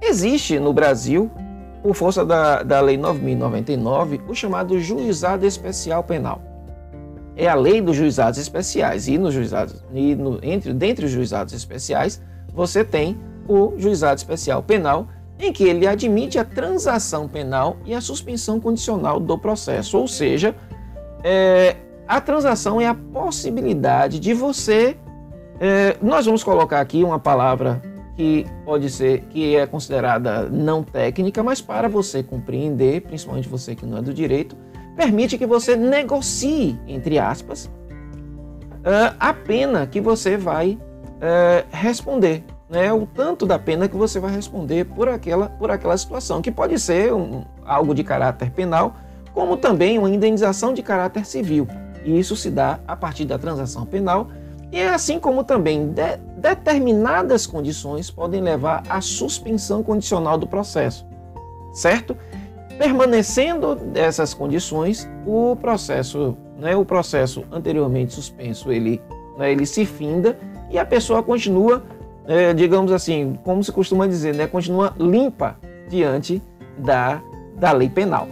Existe 0.00 0.58
no 0.58 0.72
Brasil, 0.72 1.30
por 1.82 1.94
força 1.94 2.24
da, 2.24 2.62
da 2.62 2.80
Lei 2.80 2.96
9.099, 2.96 4.20
o 4.28 4.34
chamado 4.34 4.78
Juizado 4.78 5.44
Especial 5.44 6.04
Penal. 6.04 6.40
É 7.36 7.48
a 7.48 7.54
lei 7.54 7.80
dos 7.80 7.96
juizados 7.96 8.38
especiais, 8.38 9.06
e 9.06 9.16
nos 9.16 9.32
juizados, 9.32 9.84
e 9.92 10.14
no, 10.14 10.40
entre, 10.42 10.72
dentre 10.72 11.06
os 11.06 11.10
juizados 11.10 11.54
especiais, 11.54 12.20
você 12.52 12.84
tem 12.84 13.16
o 13.46 13.74
Juizado 13.78 14.18
Especial 14.18 14.62
Penal, 14.62 15.06
em 15.38 15.52
que 15.52 15.64
ele 15.64 15.86
admite 15.86 16.38
a 16.38 16.44
transação 16.44 17.28
penal 17.28 17.76
e 17.84 17.94
a 17.94 18.00
suspensão 18.00 18.58
condicional 18.58 19.20
do 19.20 19.38
processo. 19.38 19.96
Ou 19.96 20.08
seja, 20.08 20.54
é, 21.22 21.76
a 22.08 22.20
transação 22.22 22.80
é 22.80 22.86
a 22.86 22.94
possibilidade 22.94 24.18
de 24.18 24.32
você. 24.32 24.96
É, 25.60 25.96
nós 26.00 26.24
vamos 26.24 26.42
colocar 26.42 26.80
aqui 26.80 27.04
uma 27.04 27.18
palavra 27.18 27.82
que 28.16 28.46
pode 28.64 28.88
ser 28.90 29.20
que 29.30 29.54
é 29.54 29.66
considerada 29.66 30.48
não 30.48 30.82
técnica, 30.82 31.42
mas 31.42 31.60
para 31.60 31.88
você 31.88 32.22
compreender, 32.22 33.02
principalmente 33.02 33.48
você 33.48 33.74
que 33.74 33.84
não 33.84 33.98
é 33.98 34.02
do 34.02 34.14
direito, 34.14 34.56
permite 34.96 35.36
que 35.36 35.46
você 35.46 35.76
negocie, 35.76 36.80
entre 36.88 37.18
aspas, 37.18 37.70
é, 38.82 39.12
a 39.20 39.32
pena 39.34 39.86
que 39.86 40.00
você 40.00 40.36
vai 40.36 40.78
é, 41.20 41.64
responder 41.70 42.42
né, 42.68 42.92
o 42.92 43.06
tanto 43.06 43.46
da 43.46 43.58
pena 43.58 43.88
que 43.88 43.96
você 43.96 44.18
vai 44.18 44.32
responder 44.32 44.84
por 44.84 45.08
aquela, 45.08 45.48
por 45.48 45.70
aquela 45.70 45.96
situação, 45.96 46.42
que 46.42 46.50
pode 46.50 46.78
ser 46.78 47.12
um, 47.12 47.44
algo 47.64 47.94
de 47.94 48.04
caráter 48.04 48.50
penal, 48.50 48.96
como 49.32 49.56
também 49.56 49.98
uma 49.98 50.10
indenização 50.10 50.74
de 50.74 50.82
caráter 50.82 51.24
civil. 51.24 51.66
E 52.08 52.18
isso 52.18 52.34
se 52.34 52.50
dá 52.50 52.80
a 52.88 52.96
partir 52.96 53.26
da 53.26 53.38
transação 53.38 53.84
penal, 53.84 54.28
e 54.72 54.78
é 54.78 54.88
assim 54.88 55.20
como 55.20 55.44
também 55.44 55.88
de, 55.88 56.16
determinadas 56.38 57.46
condições 57.46 58.10
podem 58.10 58.40
levar 58.40 58.82
à 58.88 59.00
suspensão 59.02 59.82
condicional 59.82 60.38
do 60.38 60.46
processo, 60.46 61.06
certo? 61.74 62.16
Permanecendo 62.78 63.74
dessas 63.74 64.32
condições, 64.32 65.06
o 65.26 65.54
processo, 65.56 66.34
né, 66.58 66.74
o 66.74 66.84
processo 66.84 67.44
anteriormente 67.52 68.14
suspenso, 68.14 68.72
ele, 68.72 69.02
né, 69.36 69.52
ele 69.52 69.66
se 69.66 69.84
finda 69.84 70.38
e 70.70 70.78
a 70.78 70.86
pessoa 70.86 71.22
continua 71.22 71.82
é, 72.26 72.52
digamos 72.52 72.92
assim, 72.92 73.38
como 73.42 73.62
se 73.64 73.72
costuma 73.72 74.06
dizer, 74.06 74.34
né, 74.34 74.46
continua 74.46 74.94
limpa 74.98 75.56
diante 75.88 76.42
da, 76.78 77.22
da 77.56 77.72
lei 77.72 77.88
penal. 77.88 78.28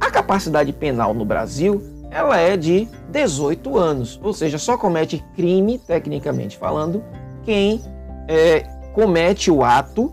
A 0.00 0.10
capacidade 0.10 0.72
penal 0.72 1.12
no 1.12 1.24
Brasil 1.24 1.97
ela 2.10 2.38
é 2.38 2.56
de 2.56 2.88
18 3.10 3.76
anos, 3.76 4.18
ou 4.22 4.32
seja, 4.32 4.58
só 4.58 4.76
comete 4.76 5.24
crime, 5.34 5.78
tecnicamente 5.78 6.56
falando, 6.56 7.02
quem 7.44 7.82
é, 8.26 8.60
comete 8.94 9.50
o 9.50 9.62
ato 9.62 10.12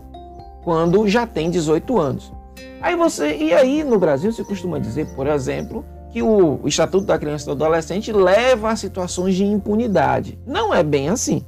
quando 0.62 1.06
já 1.08 1.26
tem 1.26 1.50
18 1.50 1.98
anos. 1.98 2.32
Aí 2.80 2.94
você 2.96 3.36
e 3.36 3.52
aí 3.52 3.82
no 3.82 3.98
Brasil 3.98 4.30
se 4.32 4.44
costuma 4.44 4.78
dizer, 4.78 5.06
por 5.14 5.26
exemplo, 5.26 5.84
que 6.10 6.22
o, 6.22 6.60
o 6.62 6.68
Estatuto 6.68 7.06
da 7.06 7.18
Criança 7.18 7.44
e 7.44 7.46
do 7.46 7.64
Adolescente 7.64 8.12
leva 8.12 8.70
a 8.70 8.76
situações 8.76 9.34
de 9.34 9.44
impunidade. 9.44 10.38
Não 10.46 10.74
é 10.74 10.82
bem 10.82 11.08
assim. 11.08 11.44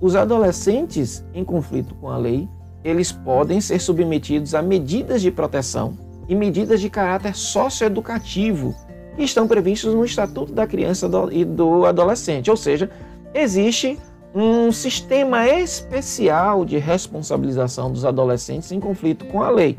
os 0.00 0.16
adolescentes 0.16 1.24
em 1.34 1.44
conflito 1.44 1.94
com 1.96 2.08
a 2.08 2.16
lei, 2.16 2.48
eles 2.82 3.12
podem 3.12 3.60
ser 3.60 3.80
submetidos 3.80 4.54
a 4.54 4.62
medidas 4.62 5.20
de 5.20 5.30
proteção 5.30 5.98
e 6.28 6.34
medidas 6.34 6.80
de 6.80 6.88
caráter 6.88 7.34
socioeducativo 7.34 8.74
estão 9.18 9.46
previstos 9.46 9.94
no 9.94 10.04
Estatuto 10.04 10.52
da 10.52 10.66
Criança 10.66 11.08
e 11.30 11.44
do 11.44 11.84
Adolescente. 11.84 12.50
Ou 12.50 12.56
seja, 12.56 12.90
existe 13.34 13.98
um 14.34 14.70
sistema 14.70 15.48
especial 15.48 16.64
de 16.64 16.78
responsabilização 16.78 17.90
dos 17.90 18.04
adolescentes 18.04 18.70
em 18.70 18.78
conflito 18.78 19.24
com 19.26 19.42
a 19.42 19.50
lei. 19.50 19.76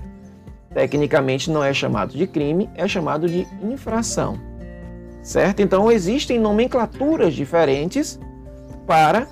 Tecnicamente 0.74 1.50
não 1.50 1.64
é 1.64 1.74
chamado 1.74 2.16
de 2.16 2.28
crime, 2.28 2.70
é 2.76 2.88
chamado 2.88 3.28
de 3.28 3.48
infração. 3.64 4.40
Certo? 5.22 5.62
Então 5.62 5.92
existem 5.92 6.40
nomenclaturas 6.40 7.34
diferentes 7.34 8.20
para 8.88 9.28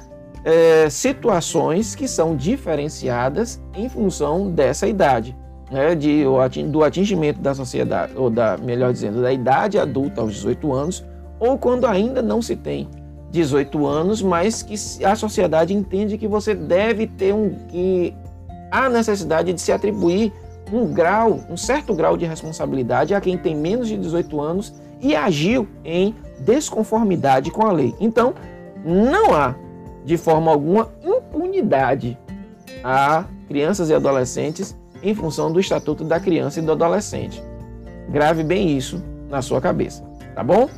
é, 0.46 0.90
situações 0.90 1.96
que 1.96 2.08
são 2.08 2.36
diferenciadas 2.36 3.62
em 3.74 3.90
função 3.90 4.52
dessa 4.52 4.88
idade, 4.88 5.36
né, 5.72 5.96
de, 5.96 6.24
do 6.68 6.84
atingimento 6.84 7.40
da 7.40 7.54
sociedade, 7.54 8.14
ou 8.16 8.30
da, 8.30 8.58
melhor 8.58 8.92
dizendo, 8.92 9.22
da 9.22 9.32
idade 9.32 9.78
adulta 9.78 10.22
aos 10.22 10.34
18 10.34 10.74
anos, 10.74 11.06
ou 11.40 11.58
quando 11.58 11.86
ainda 11.86 12.22
não 12.22 12.42
se 12.42 12.56
tem 12.56 12.88
18 13.32 13.86
anos, 13.86 14.22
mas 14.22 14.64
que 14.64 14.76
a 15.06 15.16
sociedade 15.16 15.74
entende 15.74 16.18
que 16.18 16.28
você 16.28 16.56
deve 16.56 17.08
ter 17.08 17.34
um 17.34 17.56
que 17.68 18.14
há 18.72 18.90
necessidade 18.90 19.54
de 19.54 19.62
se 19.62 19.72
atribuir 19.72 20.34
um 20.72 20.92
grau, 20.92 21.40
um 21.50 21.58
certo 21.58 21.94
grau 21.94 22.18
de 22.18 22.26
responsabilidade 22.26 23.14
a 23.14 23.22
quem 23.22 23.38
tem 23.38 23.56
menos 23.56 23.88
de 23.88 23.98
18 23.98 24.40
anos 24.40 24.74
e 25.02 25.16
agiu 25.16 25.68
em 25.84 26.16
desconformidade 26.40 27.52
com 27.52 27.66
a 27.66 27.72
lei. 27.72 27.96
Então, 28.00 28.34
não 28.84 29.34
há 29.34 29.56
de 30.06 30.18
forma 30.18 30.52
alguma 30.52 30.90
impunidade 31.04 32.18
a 32.84 33.26
crianças 33.48 33.90
e 33.90 33.94
adolescentes 33.94 34.76
em 35.02 35.14
função 35.14 35.52
do 35.52 35.60
Estatuto 35.60 36.04
da 36.04 36.20
Criança 36.20 36.60
e 36.60 36.64
do 36.64 36.72
Adolescente. 36.72 37.42
Grave 38.10 38.44
bem 38.44 38.78
isso 38.78 39.04
na 39.30 39.42
sua 39.42 39.62
cabeça, 39.62 40.04
tá 40.36 40.44
bom? 40.44 40.70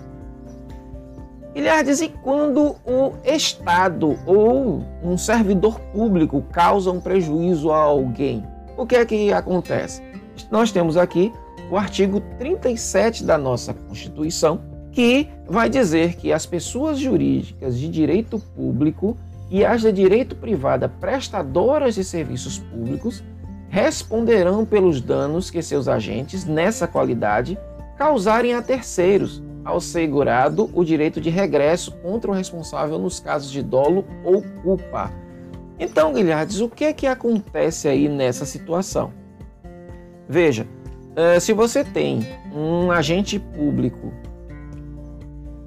Ilhardes, 1.53 1.99
e 2.01 2.07
quando 2.07 2.75
o 2.85 3.13
Estado 3.25 4.17
ou 4.25 4.83
um 5.03 5.17
servidor 5.17 5.79
público 5.93 6.41
causa 6.51 6.91
um 6.91 7.01
prejuízo 7.01 7.71
a 7.71 7.77
alguém, 7.77 8.43
o 8.77 8.85
que 8.85 8.95
é 8.95 9.05
que 9.05 9.33
acontece? 9.33 10.01
Nós 10.49 10.71
temos 10.71 10.95
aqui 10.95 11.31
o 11.69 11.77
artigo 11.77 12.21
37 12.37 13.23
da 13.23 13.37
nossa 13.37 13.73
Constituição, 13.73 14.61
que 14.91 15.27
vai 15.47 15.69
dizer 15.69 16.15
que 16.15 16.31
as 16.31 16.45
pessoas 16.45 16.99
jurídicas 16.99 17.77
de 17.77 17.87
direito 17.89 18.39
público 18.55 19.17
e 19.49 19.65
as 19.65 19.81
de 19.81 19.91
direito 19.91 20.35
privado 20.35 20.89
prestadoras 20.99 21.95
de 21.95 22.03
serviços 22.03 22.59
públicos 22.59 23.23
responderão 23.71 24.65
pelos 24.65 24.99
danos 24.99 25.49
que 25.49 25.61
seus 25.61 25.87
agentes, 25.87 26.43
nessa 26.43 26.85
qualidade, 26.85 27.57
causarem 27.97 28.53
a 28.53 28.61
terceiros, 28.61 29.41
ao 29.63 29.79
segurado 29.79 30.69
o 30.73 30.83
direito 30.83 31.21
de 31.21 31.29
regresso 31.29 31.91
contra 32.03 32.29
o 32.29 32.33
responsável 32.33 32.99
nos 32.99 33.21
casos 33.21 33.49
de 33.49 33.63
dolo 33.63 34.03
ou 34.25 34.43
culpa. 34.61 35.09
Então, 35.79 36.11
Guilhermes, 36.11 36.59
o 36.59 36.67
que 36.67 36.83
é 36.83 36.91
que 36.91 37.07
acontece 37.07 37.87
aí 37.87 38.09
nessa 38.09 38.45
situação? 38.45 39.13
Veja, 40.27 40.67
eh, 41.15 41.39
se 41.39 41.53
você 41.53 41.83
tem 41.83 42.27
um 42.53 42.91
agente 42.91 43.39
público 43.39 44.11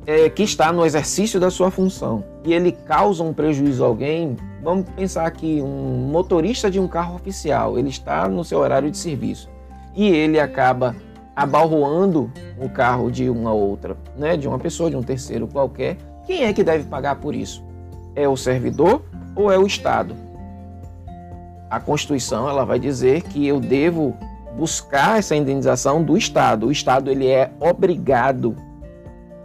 é, 0.06 0.28
que 0.28 0.42
está 0.42 0.72
no 0.72 0.84
exercício 0.84 1.40
da 1.40 1.50
sua 1.50 1.70
função 1.70 2.24
e 2.44 2.52
ele 2.52 2.72
causa 2.72 3.22
um 3.22 3.32
prejuízo 3.32 3.82
a 3.82 3.86
alguém, 3.86 4.36
vamos 4.62 4.86
pensar 4.90 5.30
que 5.30 5.62
um 5.62 6.08
motorista 6.10 6.70
de 6.70 6.78
um 6.78 6.86
carro 6.86 7.16
oficial, 7.16 7.78
ele 7.78 7.88
está 7.88 8.28
no 8.28 8.44
seu 8.44 8.58
horário 8.58 8.90
de 8.90 8.98
serviço 8.98 9.48
e 9.94 10.08
ele 10.08 10.38
acaba 10.38 10.94
abalroando 11.34 12.30
o 12.60 12.68
carro 12.68 13.10
de 13.10 13.28
uma 13.28 13.52
outra, 13.52 13.96
né, 14.16 14.36
de 14.36 14.46
uma 14.46 14.58
pessoa, 14.58 14.90
de 14.90 14.96
um 14.96 15.02
terceiro 15.02 15.48
qualquer, 15.48 15.96
quem 16.26 16.44
é 16.44 16.52
que 16.52 16.62
deve 16.62 16.84
pagar 16.84 17.16
por 17.16 17.34
isso? 17.34 17.62
É 18.14 18.28
o 18.28 18.36
servidor 18.36 19.02
ou 19.34 19.50
é 19.50 19.58
o 19.58 19.66
Estado? 19.66 20.14
A 21.68 21.80
Constituição 21.80 22.48
ela 22.48 22.64
vai 22.64 22.78
dizer 22.78 23.22
que 23.22 23.46
eu 23.46 23.58
devo 23.58 24.16
buscar 24.56 25.18
essa 25.18 25.34
indenização 25.34 26.02
do 26.02 26.16
Estado. 26.16 26.66
O 26.66 26.72
Estado 26.72 27.10
ele 27.10 27.26
é 27.26 27.50
obrigado 27.58 28.54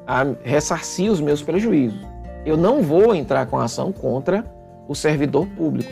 a 0.10 0.26
ressarcir 0.42 1.12
os 1.12 1.22
meus 1.22 1.44
prejuízos. 1.44 2.02
Eu 2.44 2.58
não 2.58 2.82
vou 2.82 3.14
entrar 3.14 3.46
com 3.46 3.60
ação 3.60 3.92
contra 3.92 4.44
o 4.88 4.96
servidor 4.96 5.46
público. 5.50 5.92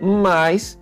Mas 0.00 0.80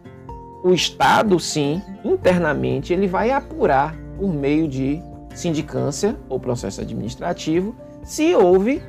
o 0.62 0.72
Estado, 0.72 1.40
sim, 1.40 1.82
internamente, 2.04 2.92
ele 2.92 3.08
vai 3.08 3.32
apurar 3.32 3.96
por 4.16 4.32
meio 4.32 4.68
de 4.68 5.02
sindicância 5.34 6.16
ou 6.28 6.38
processo 6.38 6.80
administrativo 6.80 7.74
se 8.04 8.36
houve 8.36 8.80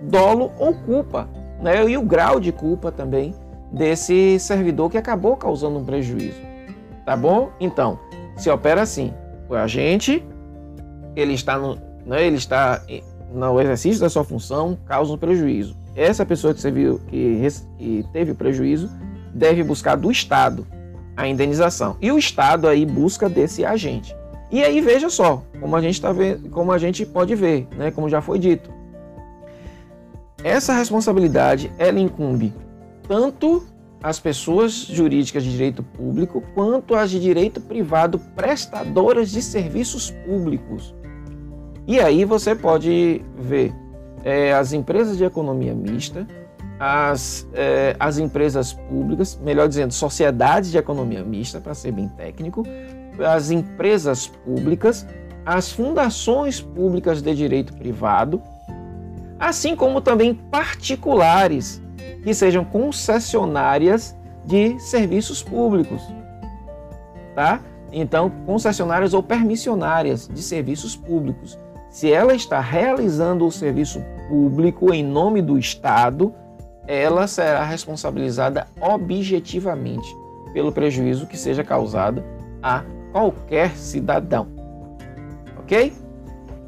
dolo 0.00 0.50
ou 0.58 0.72
culpa, 0.72 1.28
né? 1.60 1.86
e 1.86 1.98
o 1.98 2.02
grau 2.02 2.40
de 2.40 2.52
culpa 2.52 2.90
também 2.90 3.34
desse 3.70 4.38
servidor 4.38 4.90
que 4.90 4.96
acabou 4.96 5.36
causando 5.36 5.78
um 5.78 5.84
prejuízo. 5.84 6.40
Tá 7.04 7.14
bom? 7.14 7.50
Então, 7.60 7.98
se 8.34 8.48
opera 8.48 8.80
assim: 8.80 9.12
o 9.46 9.54
agente 9.54 10.24
ele 11.14 11.34
está 11.34 11.58
no, 11.58 11.91
né, 12.06 12.26
ele 12.26 12.36
está 12.36 12.82
no 13.32 13.60
exercício 13.60 14.00
da 14.00 14.10
sua 14.10 14.24
função, 14.24 14.78
causa 14.86 15.12
um 15.12 15.18
prejuízo. 15.18 15.76
Essa 15.94 16.24
pessoa 16.24 16.54
que, 16.54 16.60
serviu, 16.60 17.00
que, 17.08 17.40
que 17.78 18.04
teve 18.12 18.34
prejuízo 18.34 18.90
deve 19.34 19.62
buscar 19.62 19.96
do 19.96 20.10
Estado 20.10 20.66
a 21.16 21.26
indenização. 21.26 21.96
E 22.00 22.10
o 22.10 22.18
Estado 22.18 22.68
aí 22.68 22.84
busca 22.86 23.28
desse 23.28 23.64
agente. 23.64 24.14
E 24.50 24.62
aí 24.62 24.80
veja 24.80 25.08
só, 25.08 25.42
como 25.60 25.76
a 25.76 25.80
gente 25.80 26.00
tá 26.00 26.12
vendo, 26.12 26.50
como 26.50 26.72
a 26.72 26.78
gente 26.78 27.06
pode 27.06 27.34
ver, 27.34 27.66
né, 27.76 27.90
como 27.90 28.08
já 28.08 28.20
foi 28.20 28.38
dito. 28.38 28.70
Essa 30.44 30.74
responsabilidade 30.74 31.72
ela 31.78 31.98
incumbe 31.98 32.52
tanto 33.06 33.64
as 34.02 34.18
pessoas 34.18 34.72
jurídicas 34.72 35.44
de 35.44 35.52
direito 35.52 35.82
público 35.82 36.42
quanto 36.54 36.94
as 36.94 37.10
de 37.10 37.20
direito 37.20 37.60
privado 37.60 38.18
prestadoras 38.18 39.30
de 39.30 39.40
serviços 39.40 40.10
públicos. 40.26 40.94
E 41.86 41.98
aí 41.98 42.24
você 42.24 42.54
pode 42.54 43.24
ver 43.36 43.74
é, 44.24 44.52
as 44.52 44.72
empresas 44.72 45.16
de 45.16 45.24
economia 45.24 45.74
mista, 45.74 46.26
as, 46.78 47.46
é, 47.54 47.96
as 47.98 48.18
empresas 48.18 48.72
públicas, 48.72 49.38
melhor 49.42 49.68
dizendo, 49.68 49.92
sociedades 49.92 50.70
de 50.70 50.78
economia 50.78 51.22
mista, 51.24 51.60
para 51.60 51.74
ser 51.74 51.92
bem 51.92 52.08
técnico, 52.08 52.64
as 53.18 53.50
empresas 53.50 54.26
públicas, 54.26 55.06
as 55.44 55.72
fundações 55.72 56.60
públicas 56.60 57.20
de 57.20 57.34
direito 57.34 57.74
privado, 57.74 58.40
assim 59.38 59.74
como 59.74 60.00
também 60.00 60.34
particulares 60.34 61.82
que 62.22 62.32
sejam 62.32 62.64
concessionárias 62.64 64.16
de 64.44 64.78
serviços 64.78 65.42
públicos, 65.42 66.00
tá? 67.34 67.60
Então, 67.92 68.30
concessionárias 68.46 69.12
ou 69.12 69.22
permissionárias 69.22 70.28
de 70.28 70.42
serviços 70.42 70.96
públicos. 70.96 71.58
Se 71.92 72.10
ela 72.10 72.34
está 72.34 72.58
realizando 72.58 73.46
o 73.46 73.52
serviço 73.52 74.02
público 74.26 74.94
em 74.94 75.04
nome 75.04 75.42
do 75.42 75.58
Estado, 75.58 76.34
ela 76.88 77.26
será 77.26 77.62
responsabilizada 77.64 78.66
objetivamente 78.80 80.08
pelo 80.54 80.72
prejuízo 80.72 81.26
que 81.26 81.36
seja 81.36 81.62
causado 81.62 82.24
a 82.62 82.82
qualquer 83.12 83.76
cidadão. 83.76 84.48
Ok? 85.58 85.92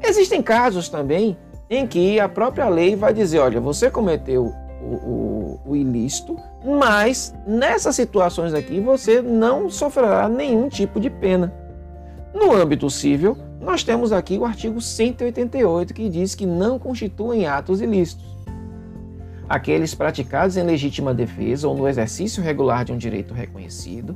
Existem 0.03 0.43
casos 0.43 0.89
também 0.89 1.35
em 1.71 1.87
que 1.87 2.19
a 2.19 2.29
própria 2.29 2.69
lei 2.69 2.95
vai 2.95 3.11
dizer: 3.11 3.39
olha, 3.39 3.59
você 3.59 3.89
cometeu 3.89 4.53
o, 4.79 4.95
o, 4.95 5.59
o 5.65 5.75
ilícito, 5.75 6.37
mas 6.63 7.33
nessas 7.47 7.95
situações 7.95 8.53
aqui 8.53 8.79
você 8.79 9.23
não 9.23 9.71
sofrerá 9.71 10.29
nenhum 10.29 10.69
tipo 10.69 10.99
de 10.99 11.09
pena. 11.09 11.51
No 12.31 12.53
âmbito 12.53 12.91
civil, 12.91 13.35
nós 13.65 13.83
temos 13.83 14.13
aqui 14.13 14.37
o 14.37 14.45
artigo 14.45 14.79
188 14.79 15.93
que 15.93 16.07
diz 16.07 16.35
que 16.35 16.45
não 16.45 16.77
constituem 16.77 17.47
atos 17.47 17.81
ilícitos. 17.81 18.23
Aqueles 19.49 19.95
praticados 19.95 20.55
em 20.55 20.63
legítima 20.63 21.13
defesa 21.13 21.67
ou 21.67 21.75
no 21.75 21.87
exercício 21.87 22.43
regular 22.43 22.85
de 22.85 22.93
um 22.93 22.97
direito 22.97 23.33
reconhecido, 23.33 24.15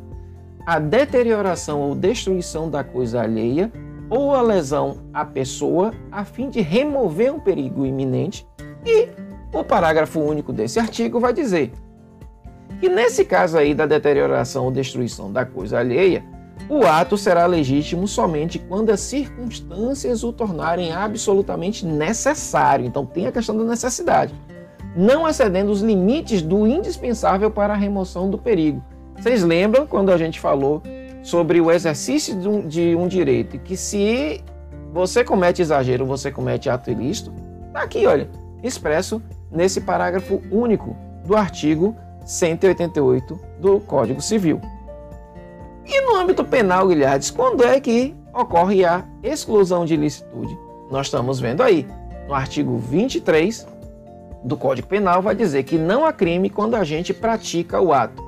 a 0.65 0.77
deterioração 0.77 1.81
ou 1.81 1.95
destruição 1.95 2.69
da 2.69 2.83
coisa 2.83 3.21
alheia 3.21 3.71
ou 4.07 4.35
a 4.35 4.41
lesão 4.41 4.99
à 5.12 5.25
pessoa 5.25 5.93
a 6.12 6.23
fim 6.23 6.49
de 6.49 6.62
remover 6.62 7.33
um 7.33 7.39
perigo 7.39 7.85
iminente. 7.85 8.47
E 8.85 9.09
o 9.51 9.63
parágrafo 9.63 10.19
único 10.19 10.53
desse 10.53 10.79
artigo 10.79 11.19
vai 11.19 11.33
dizer 11.33 11.71
que 12.79 12.88
nesse 12.88 13.25
caso 13.25 13.57
aí 13.57 13.73
da 13.73 13.88
deterioração 13.88 14.65
ou 14.65 14.71
destruição 14.71 15.31
da 15.31 15.43
coisa 15.43 15.79
alheia, 15.79 16.23
o 16.67 16.86
ato 16.86 17.17
será 17.17 17.45
legítimo 17.45 18.08
somente 18.08 18.60
quando 18.60 18.89
as 18.89 19.00
circunstâncias 19.00 20.24
o 20.24 20.34
tornarem 20.34 20.91
absolutamente 20.91 21.86
necessário. 21.86 22.86
Então 22.86 23.06
tem 23.06 23.28
a 23.28 23.32
questão 23.32 23.58
da 23.58 23.63
necessidade. 23.63 24.34
não 24.95 25.28
excedendo 25.28 25.72
os 25.72 25.82
limites 25.82 26.41
do 26.41 26.67
indispensável 26.67 27.52
para 27.52 27.74
a 27.74 27.78
remoção 27.78 28.30
do 28.30 28.38
perigo. 28.38 28.84
Vocês 29.15 29.43
lembram 29.43 29.86
quando 29.86 30.12
a 30.12 30.17
gente 30.17 30.39
falou 30.39 30.82
sobre 31.22 31.62
o 31.62 31.69
exercício 31.72 32.36
de 32.39 32.48
um, 32.48 32.67
de 32.67 32.95
um 32.95 33.08
direito 33.08 33.60
que 33.60 33.78
se 33.78 34.41
você 34.91 35.24
comete 35.24 35.62
exagero, 35.62 36.06
você 36.06 36.32
comete 36.32 36.69
ato 36.69 36.89
ilícito? 36.89 37.32
Está 37.67 37.82
aqui, 37.84 38.08
olha, 38.08 38.28
expresso 38.63 39.22
nesse 39.52 39.82
parágrafo 39.82 40.41
único 40.52 40.95
do 41.24 41.36
artigo 41.36 41.95
188 42.26 43.39
do 43.60 43.80
Código 43.82 44.22
Civil. 44.22 44.60
E 45.91 46.02
no 46.02 46.15
âmbito 46.15 46.45
penal, 46.45 46.88
Guilhermes, 46.88 47.32
quando 47.32 47.63
é 47.63 47.80
que 47.80 48.15
ocorre 48.32 48.86
a 48.86 49.04
exclusão 49.23 49.86
de 49.86 49.95
ilicitude? 49.95 50.56
Nós 50.91 51.08
estamos 51.08 51.39
vendo 51.39 51.63
aí, 51.63 51.88
no 52.28 52.36
artigo 52.36 52.78
23 52.78 53.67
do 54.43 54.56
Código 54.56 54.88
Penal, 54.88 55.19
vai 55.19 55.34
dizer 55.34 55.63
que 55.63 55.80
não 55.80 56.06
há 56.06 56.13
crime 56.13 56.47
quando 56.47 56.75
a 56.75 56.84
gente 56.84 57.12
pratica 57.12 57.82
o 57.82 57.91
ato 57.91 58.23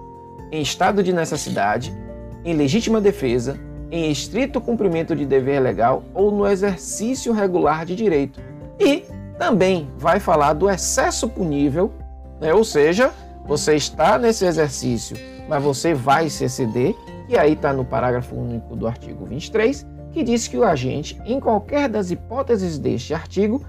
em 0.51 0.59
estado 0.59 1.03
de 1.03 1.13
necessidade, 1.13 1.95
em 2.43 2.55
legítima 2.55 2.99
defesa, 2.99 3.59
em 3.91 4.09
estrito 4.09 4.59
cumprimento 4.59 5.15
de 5.15 5.23
dever 5.23 5.59
legal 5.59 6.03
ou 6.15 6.31
no 6.31 6.47
exercício 6.47 7.31
regular 7.31 7.85
de 7.85 7.95
direito. 7.95 8.41
E 8.79 9.05
também 9.37 9.87
vai 9.97 10.19
falar 10.19 10.53
do 10.53 10.67
excesso 10.67 11.29
punível, 11.29 11.91
né? 12.39 12.53
ou 12.53 12.63
seja, 12.63 13.11
você 13.45 13.75
está 13.75 14.17
nesse 14.17 14.45
exercício, 14.45 15.15
mas 15.47 15.63
você 15.63 15.93
vai 15.93 16.27
se 16.27 16.45
exceder, 16.45 16.95
e 17.31 17.37
aí 17.37 17.53
está 17.53 17.71
no 17.71 17.85
parágrafo 17.85 18.35
único 18.35 18.75
do 18.75 18.85
artigo 18.85 19.25
23, 19.25 19.87
que 20.11 20.21
diz 20.21 20.49
que 20.49 20.57
o 20.57 20.65
agente, 20.65 21.17
em 21.25 21.39
qualquer 21.39 21.87
das 21.87 22.11
hipóteses 22.11 22.77
deste 22.77 23.13
artigo, 23.13 23.63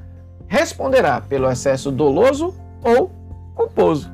responderá 0.48 1.20
pelo 1.20 1.48
excesso 1.48 1.92
doloso 1.92 2.53
ou 2.83 3.12
culposo. 3.55 4.11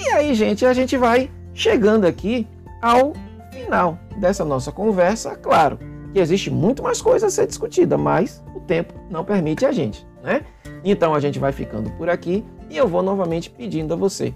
E 0.00 0.08
aí, 0.10 0.32
gente, 0.32 0.64
a 0.64 0.72
gente 0.72 0.96
vai 0.96 1.28
chegando 1.52 2.04
aqui 2.04 2.46
ao 2.80 3.12
final 3.50 3.98
dessa 4.16 4.44
nossa 4.44 4.70
conversa. 4.70 5.34
Claro 5.34 5.76
que 6.12 6.20
existe 6.20 6.48
muito 6.48 6.84
mais 6.84 7.02
coisa 7.02 7.26
a 7.26 7.30
ser 7.30 7.48
discutida, 7.48 7.98
mas 7.98 8.44
o 8.54 8.60
tempo 8.60 8.94
não 9.10 9.24
permite 9.24 9.66
a 9.66 9.72
gente, 9.72 10.06
né? 10.22 10.42
Então 10.84 11.16
a 11.16 11.18
gente 11.18 11.40
vai 11.40 11.50
ficando 11.50 11.90
por 11.92 12.08
aqui 12.08 12.44
e 12.70 12.76
eu 12.76 12.86
vou 12.86 13.02
novamente 13.02 13.50
pedindo 13.50 13.92
a 13.92 13.96
você 13.96 14.32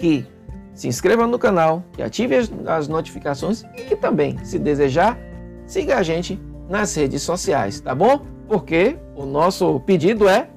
que 0.00 0.26
se 0.78 0.86
inscreva 0.86 1.26
no 1.26 1.40
canal 1.40 1.82
e 1.98 2.02
ative 2.04 2.36
as 2.64 2.86
notificações 2.86 3.64
e 3.76 3.82
que 3.82 3.96
também, 3.96 4.38
se 4.44 4.60
desejar, 4.60 5.18
siga 5.66 5.96
a 5.96 6.04
gente 6.04 6.40
nas 6.68 6.94
redes 6.94 7.20
sociais, 7.20 7.80
tá 7.80 7.92
bom? 7.96 8.24
Porque 8.46 8.96
o 9.16 9.26
nosso 9.26 9.80
pedido 9.80 10.28
é 10.28 10.48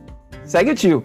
segue 0.45 0.69
o 0.69 0.75
tio. 0.75 1.01